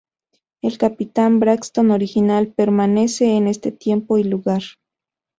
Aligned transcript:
El 0.63 0.79
capitán 0.79 1.39
Braxton 1.39 1.91
original, 1.91 2.47
permanece 2.51 3.35
en 3.37 3.45
este 3.47 3.71
tiempo 3.71 4.17
y 4.17 4.23
lugar. 4.23 4.63